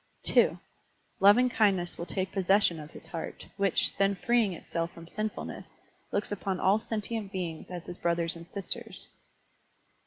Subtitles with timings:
[0.23, 0.57] (2)
[1.19, 5.77] Lovingkindness will take possession of his heart, which, then freeing itself from sinfulness,
[6.11, 9.09] looks upon all sentient beings as his brothers and sisters.